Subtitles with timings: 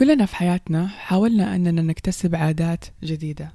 [0.00, 3.52] كلنا في حياتنا حاولنا أننا نكتسب عادات جديدة.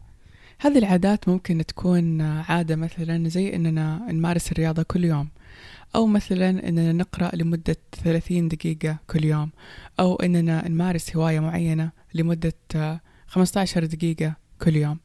[0.60, 5.30] هذه العادات ممكن تكون عادة مثلا زي أننا نمارس الرياضة كل يوم
[5.96, 9.50] أو مثلا أننا نقرأ لمدة 30 دقيقة كل يوم
[10.00, 12.54] أو أننا نمارس هواية معينة لمدة
[13.28, 14.98] 15 دقيقة كل يوم.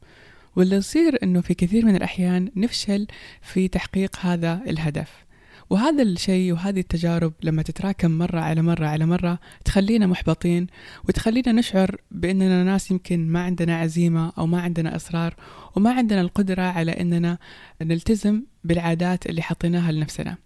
[0.57, 3.07] واللي يصير أنه في كثير من الأحيان نفشل
[3.43, 5.25] في تحقيق هذا الهدف.
[5.71, 10.67] وهذا الشيء وهذه التجارب لما تتراكم مرة على مرة على مرة تخلينا محبطين
[11.09, 15.35] وتخلينا نشعر بأننا ناس يمكن ما عندنا عزيمة أو ما عندنا إصرار
[15.77, 17.39] وما عندنا القدرة على أننا
[17.83, 20.37] نلتزم بالعادات اللي حطيناها لنفسنا.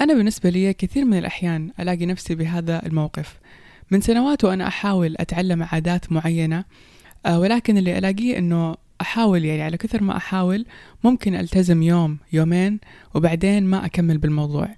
[0.00, 3.38] أنا بالنسبة لي كثير من الأحيان ألاقي نفسي بهذا الموقف.
[3.90, 6.64] من سنوات وأنا أحاول أتعلم عادات معينة
[7.26, 10.66] آه، ولكن اللي ألاقيه أنه أحاول يعني على كثر ما أحاول
[11.04, 12.80] ممكن ألتزم يوم يومين
[13.14, 14.68] وبعدين ما أكمل بالموضوع.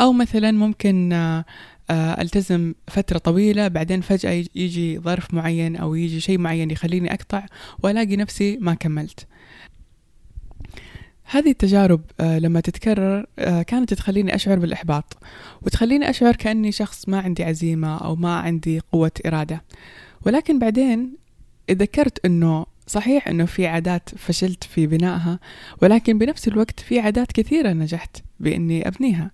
[0.00, 1.44] أو مثلا ممكن آه،
[1.90, 7.46] آه، ألتزم فترة طويلة بعدين فجأة يجي ظرف معين أو يجي شيء معين يخليني أقطع
[7.82, 9.26] وألاقي نفسي ما كملت.
[11.24, 13.26] هذه التجارب آه، لما تتكرر
[13.66, 15.16] كانت تخليني أشعر بالإحباط
[15.62, 19.64] وتخليني أشعر كأني شخص ما عندي عزيمة أو ما عندي قوة إرادة.
[20.26, 21.16] ولكن بعدين
[21.70, 25.38] ذكرت أنه صحيح أنه في عادات فشلت في بنائها
[25.82, 29.30] ولكن بنفس الوقت في عادات كثيرة نجحت بإني أبنيها.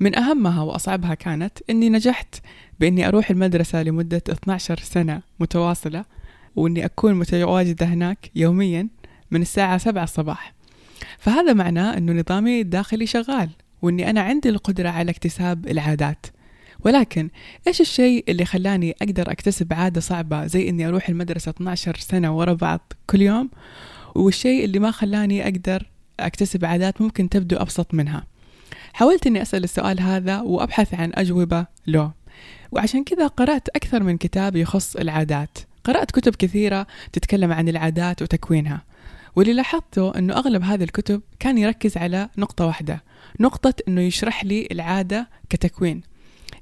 [0.00, 2.34] من أهمها وأصعبها كانت أني نجحت
[2.80, 6.04] بإني أروح المدرسة لمدة 12 سنة متواصلة
[6.56, 8.88] وإني أكون متواجدة هناك يوميا
[9.30, 10.54] من الساعة 7 الصباح.
[11.18, 13.50] فهذا معناه أنه نظامي الداخلي شغال
[13.82, 16.26] وإني أنا عندي القدرة على اكتساب العادات.
[16.84, 17.30] ولكن
[17.66, 22.52] إيش الشيء اللي خلاني أقدر أكتسب عادة صعبة زي إني أروح المدرسة 12 سنة ورا
[22.52, 23.50] بعض كل يوم؟
[24.14, 25.86] والشيء اللي ما خلاني أقدر
[26.20, 28.26] أكتسب عادات ممكن تبدو أبسط منها.
[28.92, 32.12] حاولت إني أسأل السؤال هذا وأبحث عن أجوبة له
[32.72, 35.58] وعشان كذا قرأت أكثر من كتاب يخص العادات.
[35.84, 38.82] قرأت كتب كثيرة تتكلم عن العادات وتكوينها
[39.36, 43.02] واللي لاحظته أنه أغلب هذه الكتب كان يركز على نقطة واحدة
[43.40, 46.09] نقطة أنه يشرح لي العادة كتكوين.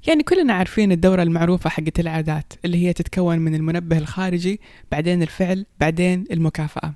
[0.07, 4.61] يعني كلنا عارفين الدورة المعروفة حقت العادات اللي هي تتكون من المنبه الخارجي
[4.93, 6.95] بعدين الفعل بعدين المكافأة.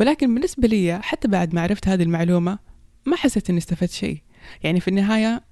[0.00, 2.58] ولكن بالنسبة لي حتى بعد ما عرفت هذه المعلومة
[3.06, 4.18] ما حسيت إني استفدت شيء.
[4.62, 5.42] يعني في النهاية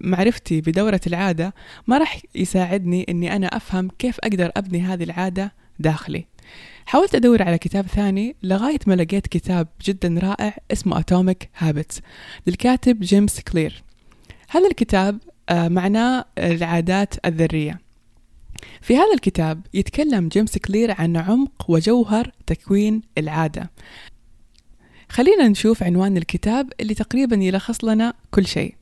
[0.00, 1.54] معرفتي بدورة العادة
[1.86, 6.26] ما راح يساعدني إني أنا أفهم كيف أقدر أبني هذه العادة داخلي.
[6.86, 12.00] حاولت أدور على كتاب ثاني لغاية ما لقيت كتاب جدا رائع اسمه Atomic Habits
[12.46, 13.82] للكاتب جيمس كلير.
[14.50, 15.18] هذا الكتاب
[15.50, 17.80] معناه العادات الذرية.
[18.80, 23.70] في هذا الكتاب يتكلم جيمس كلير عن عمق وجوهر تكوين العادة.
[25.08, 28.74] خلينا نشوف عنوان الكتاب اللي تقريبا يلخص لنا كل شيء.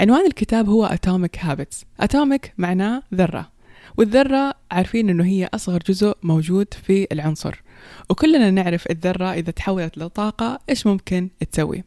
[0.00, 2.04] عنوان الكتاب هو Atomic Habits.
[2.04, 3.50] Atomic معناه ذرة.
[3.96, 7.62] والذرة عارفين إنه هي أصغر جزء موجود في العنصر.
[8.10, 11.84] وكلنا نعرف الذرة إذا تحولت لطاقة إيش ممكن تسوي.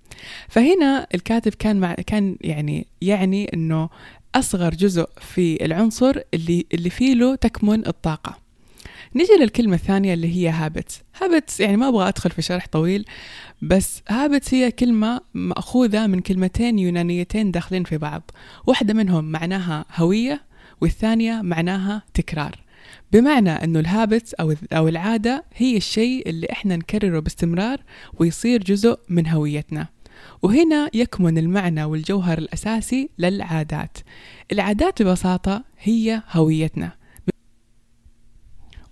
[0.50, 3.90] فهنا الكاتب كان مع كان يعني يعني إنه
[4.36, 8.38] أصغر جزء في العنصر اللي اللي فيه له تكمن الطاقة.
[9.16, 13.06] نيجي للكلمة الثانية اللي هي habits habits يعني ما أبغى أدخل في شرح طويل
[13.62, 18.32] بس habits هي كلمة مأخوذة من كلمتين يونانيتين داخلين في بعض.
[18.68, 20.42] واحدة منهم معناها هوية
[20.82, 22.56] والثانية معناها تكرار.
[23.12, 27.78] بمعنى أنه ال habits أو أو العادة هي الشيء اللي إحنا نكرره باستمرار
[28.20, 29.88] ويصير جزء من هويتنا.
[30.42, 33.98] وهنا يكمن المعنى والجوهر الأساسي للعادات.
[34.52, 36.92] العادات ببساطة هي هويتنا.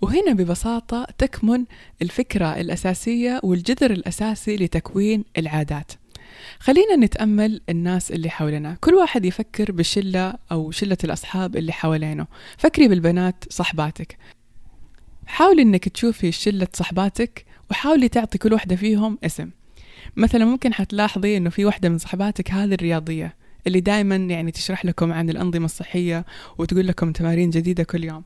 [0.00, 1.64] وهنا ببساطة تكمن
[2.02, 5.92] الفكرة الأساسية والجذر الأساسي لتكوين العادات.
[6.58, 8.76] خلينا نتأمل الناس اللي حولنا.
[8.80, 12.26] كل واحد يفكر بالشلة أو شلة الأصحاب اللي حوالينه.
[12.58, 14.18] فكري بالبنات صحباتك.
[15.26, 19.50] حاولي إنك تشوفي شلة صحباتك وحاولي تعطي كل واحدة فيهم اسم.
[20.16, 23.36] مثلا ممكن حتلاحظي إنه في واحدة من صحباتك هذه الرياضية
[23.66, 26.24] اللي دائما يعني تشرح لكم عن الأنظمة الصحية
[26.58, 28.22] وتقول لكم تمارين جديدة كل يوم.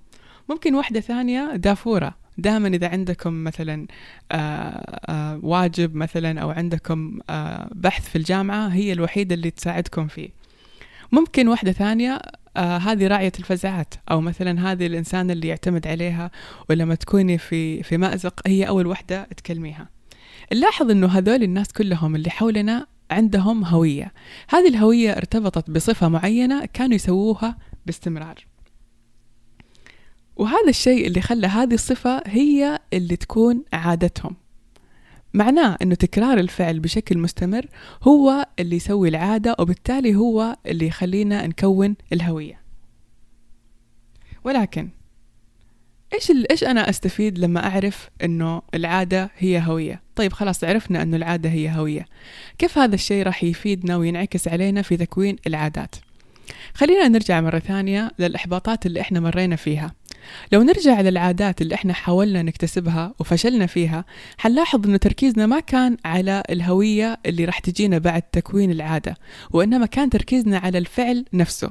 [0.49, 2.15] ممكن واحدة ثانية دافورة.
[2.39, 3.87] دائما إذا عندكم مثلا
[4.33, 9.51] آآ آه، آآ آه، واجب مثلا أو عندكم آه، بحث في الجامعة هي الوحيدة اللي
[9.51, 10.29] تساعدكم فيه.
[11.13, 12.21] ممكن واحدة ثانية
[12.57, 16.31] آه هذه راعية الفزعات أو مثلا هذه الإنسان اللي يعتمد عليها
[16.71, 19.89] ولما تكوني في في مأزق هي أول وحدة تكلميها.
[20.53, 24.13] نلاحظ إنه هذول الناس كلهم اللي حولنا عندهم هوية.
[24.49, 28.47] هذه الهوية ارتبطت بصفة معينة كانوا يسووها باستمرار.
[30.37, 34.37] وهذا الشيء اللي خلى هذه الصفة هي اللي تكون عادتهم.
[35.35, 37.67] معناه إنه تكرار الفعل بشكل مستمر
[38.03, 42.61] هو اللي يسوي العادة وبالتالي هو اللي يخلينا نكون الهوية.
[44.45, 44.89] ولكن
[46.15, 51.51] إيش إيش أنا أستفيد لما أعرف إنه العادة هي هوية؟ طيب خلاص عرفنا إنه العادة
[51.51, 52.07] هي هوية.
[52.59, 55.95] كيف هذا الشيء راح يفيدنا وينعكس علينا في تكوين العادات؟
[56.75, 59.95] خلينا نرجع مرة ثانية للإحباطات اللي إحنا مرينا فيها.
[60.53, 64.05] لو نرجع للعادات اللي إحنا حاولنا نكتسبها وفشلنا فيها
[64.39, 69.17] حنلاحظ إنه تركيزنا ما كان على الهوية اللي راح تجينا بعد تكوين العادة
[69.51, 71.71] وإنما كان تركيزنا على الفعل نفسه.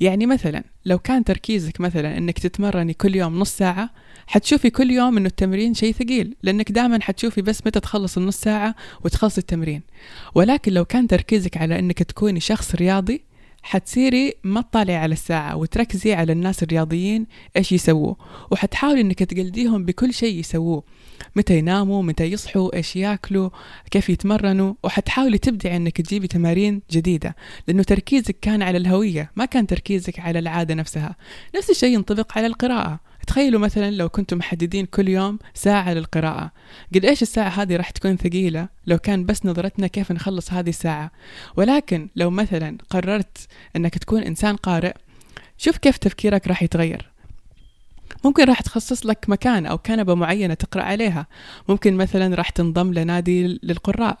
[0.00, 3.90] يعني مثلا لو كان تركيزك مثلا إنك تتمرني كل يوم نص ساعة
[4.26, 8.74] حتشوفي كل يوم إنه التمرين شيء ثقيل لأنك دائما حتشوفي بس متى تخلص النص ساعة
[9.04, 9.82] وتخلص التمرين.
[10.34, 13.27] ولكن لو كان تركيزك على إنك تكوني شخص رياضي
[13.62, 17.26] حتصيري ما تطالعي على الساعة وتركزي على الناس الرياضيين
[17.56, 18.14] إيش يسووا
[18.50, 20.82] وحتحاولي إنك تقلديهم بكل شيء يسووه
[21.36, 23.50] متى يناموا متى يصحوا إيش ياكلوا
[23.90, 27.36] كيف يتمرنوا وحتحاولي تبدعي إنك تجيبي تمارين جديدة
[27.68, 31.16] لأنه تركيزك كان على الهوية ما كان تركيزك على العادة نفسها.
[31.56, 33.00] نفس الشيء ينطبق على القراءة.
[33.28, 36.52] تخيلوا مثلا لو كنتم محددين كل يوم ساعة للقراءة
[36.94, 41.10] قد إيش الساعة هذه راح تكون ثقيلة لو كان بس نظرتنا كيف نخلص هذه الساعة؟
[41.56, 43.38] ولكن لو مثلا قررت
[43.76, 44.92] أنك تكون إنسان قارئ
[45.58, 47.10] شوف كيف تفكيرك راح يتغير.
[48.24, 51.26] ممكن راح تخصص لك مكان أو كنبة معينة تقرأ عليها.
[51.68, 54.18] ممكن مثلا راح تنضم لنادي للقراء.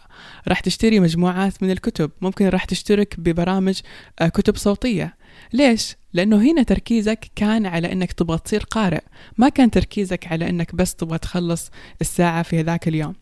[0.48, 2.10] راح تشتري مجموعات من الكتب.
[2.20, 3.80] ممكن راح تشترك ببرامج
[4.20, 5.16] آه، كتب صوتية.
[5.52, 9.02] ليش؟ لأنه هنا تركيزك كان على أنك تبغى تصير قارئ.
[9.38, 11.70] ما كان تركيزك على أنك بس تبغى تخلص
[12.00, 13.14] الساعة في ذاك اليوم.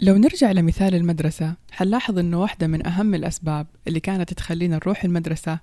[0.00, 5.58] لو نرجع لمثال المدرسة حنلاحظ أنه واحدة من أهم الأسباب اللي كانت تخلينا نروح المدرسة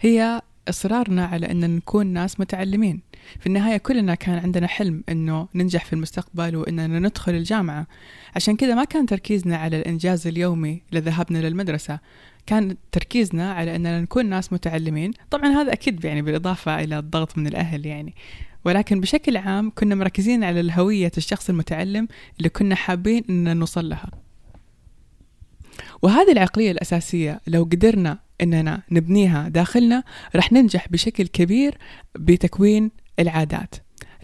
[0.00, 3.00] هي إصرارنا على أن نكون ناس متعلمين.
[3.40, 7.86] في النهاية كلنا كان عندنا حلم أنه ننجح في المستقبل وأننا ندخل الجامعة.
[8.36, 11.98] عشان كذا ما كان تركيزنا على الإنجاز اليومي لذهابنا للمدرسة.
[12.46, 15.10] كان تركيزنا على أننا نكون ناس متعلمين.
[15.30, 18.14] طبعا هذا أكيد يعني بالإضافة إلى الضغط من الأهل يعني.
[18.64, 24.10] ولكن بشكل عام كنا مركزين على الهوية الشخص المتعلم اللي كنا حابين أن نوصل لها.
[26.02, 30.02] وهذه العقلية الأساسية لو قدرنا أننا نبنيها داخلنا
[30.36, 31.78] رح ننجح بشكل كبير
[32.14, 33.74] بتكوين العادات.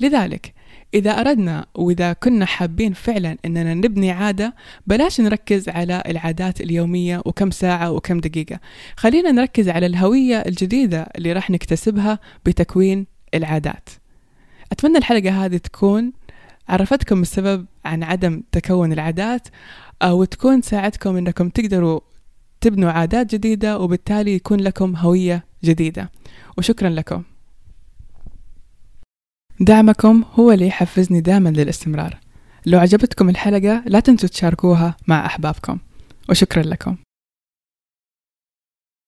[0.00, 0.54] لذلك
[0.94, 4.54] إذا أردنا وإذا كنا حابين فعلا أننا نبني عادة
[4.86, 8.60] بلاش نركز على العادات اليومية وكم ساعة وكم دقيقة.
[8.96, 13.88] خلينا نركز على الهوية الجديدة اللي راح نكتسبها بتكوين العادات.
[14.72, 16.12] أتمنى الحلقة هذه تكون
[16.68, 19.48] عرفتكم السبب عن عدم تكون العادات
[20.04, 22.00] وتكون ساعدكم أنكم تقدروا
[22.64, 26.10] تبنوا عادات جديدة وبالتالي يكون لكم هوية جديدة.
[26.58, 27.22] وشكرا لكم.
[29.60, 32.18] دعمكم هو اللي يحفزني دائما للاستمرار.
[32.66, 35.78] لو عجبتكم الحلقة لا تنسوا تشاركوها مع أحبابكم.
[36.30, 36.96] وشكرا لكم.